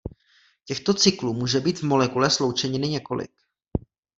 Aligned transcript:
Těchto 0.65 0.93
cyklů 0.93 1.33
může 1.33 1.59
být 1.59 1.79
v 1.79 1.83
molekule 1.83 2.29
sloučeniny 2.29 2.87
několik. 2.87 3.31